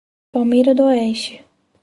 [0.31, 1.35] Palmeira d'Oeste